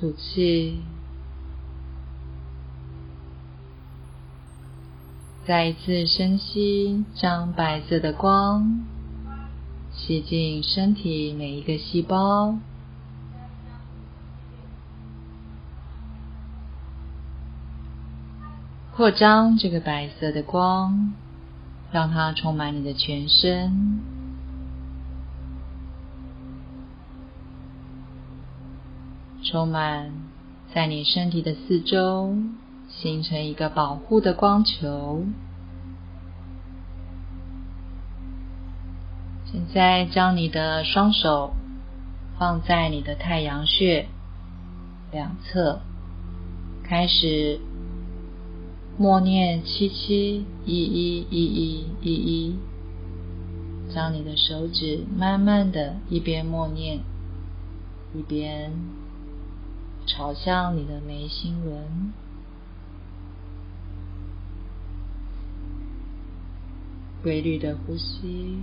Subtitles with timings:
[0.00, 0.80] 吐气，
[5.46, 8.86] 再一次深吸，将白色的光
[9.92, 12.56] 吸进身体每一个细胞，
[18.96, 21.12] 扩张这个白色的光，
[21.92, 24.19] 让它充满你的全身。
[29.50, 30.12] 充满
[30.72, 32.36] 在你身体的四周，
[32.88, 35.24] 形成一个保护的光球。
[39.50, 41.52] 现在将你的双手
[42.38, 44.06] 放在你的太阳穴
[45.10, 45.80] 两侧，
[46.84, 47.58] 开始
[48.96, 52.56] 默念七七一一一一一一，
[53.92, 57.00] 将你的手指慢慢的一边默念
[58.14, 58.99] 一边。
[60.12, 62.12] 朝向你的眉心轮，
[67.22, 68.58] 规律的呼吸。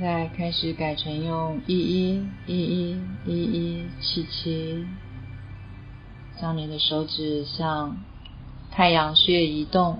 [0.00, 4.86] 现在开始改成用一一一一一一七七，
[6.40, 7.98] 将你的手指向
[8.70, 9.98] 太阳穴移动。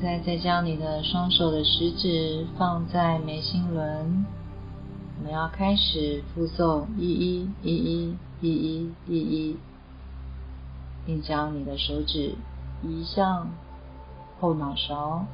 [0.00, 4.24] 现在再将你的双手的食指放在眉心轮，
[5.18, 9.58] 我们要开始复诵一一一一一一一一，
[11.04, 12.34] 并将你的手指
[12.82, 13.50] 移向
[14.40, 15.26] 后脑勺。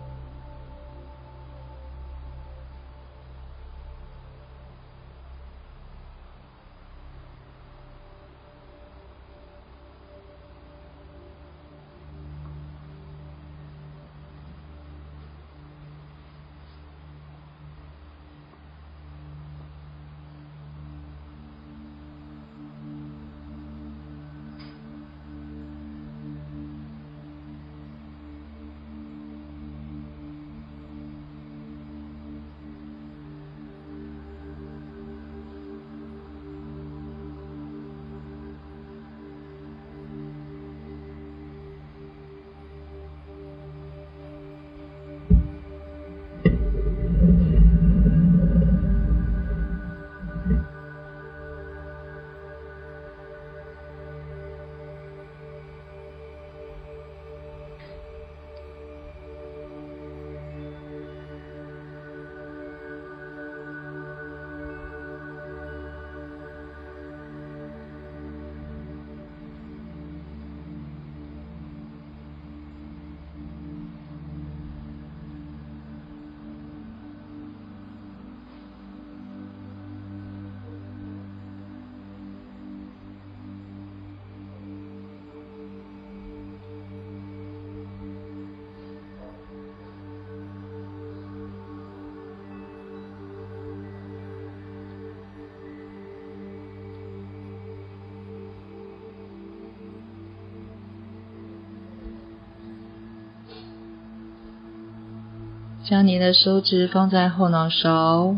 [105.88, 108.34] 将你的手指放在后脑勺，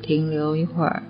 [0.00, 1.02] 停留一会儿。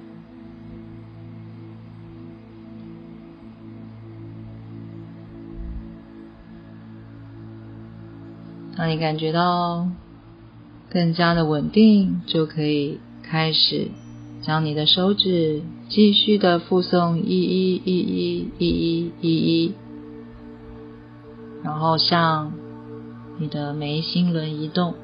[8.76, 9.86] 当你感觉到
[10.90, 13.92] 更加的稳定，就可以开始
[14.42, 19.36] 将你的手指继续的附送一一一一一一一
[19.66, 19.74] 一，
[21.62, 22.52] 然后向
[23.38, 24.94] 你的眉心轮移动。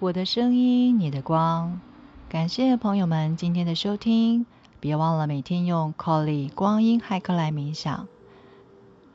[0.00, 1.78] 我的声音，你的光。
[2.30, 4.46] 感谢朋友们今天的收听，
[4.80, 8.08] 别忘了每天用 Colly 光阴骇客来冥想。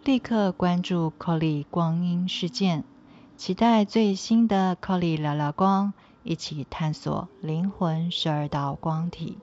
[0.04, 2.84] 立刻关注 Colly 光阴事件，
[3.36, 9.40] 期待最新的 Colly 聊聊光，一起探索灵魂十二道光体。